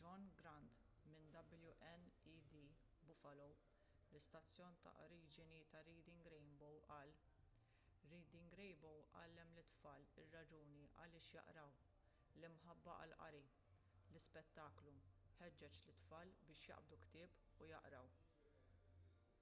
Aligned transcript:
john 0.00 0.22
grant 0.42 0.76
minn 1.08 1.26
wned 1.40 2.62
buffalo 3.08 3.40
l-istazzjon 3.48 4.78
ta’ 4.86 4.92
oriġini 5.08 5.58
ta’ 5.74 5.82
reading 5.88 6.22
rainbow 6.34 6.78
qal: 6.86 7.12
reading 8.14 8.48
rainbow 8.62 9.04
għallem 9.20 9.52
lit-tfal 9.60 10.08
ir-raġuni 10.24 10.88
għaliex 11.04 11.30
jaqraw,...l-imħabba 11.36 12.96
għall-qari— 13.04 13.46
[l-ispettaklu] 14.02 14.98
ħeġġeġ 15.44 15.84
lit-tfal 15.92 16.36
biex 16.50 16.66
jaqbdu 16.74 17.02
ktieb 17.08 17.40
u 17.68 17.72
jaqraw. 17.78 18.14